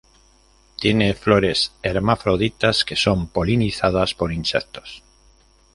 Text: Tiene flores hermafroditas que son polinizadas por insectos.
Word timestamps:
Tiene 0.79 1.13
flores 1.13 1.73
hermafroditas 1.83 2.83
que 2.83 2.95
son 2.95 3.27
polinizadas 3.27 4.15
por 4.15 4.31
insectos. 4.31 5.03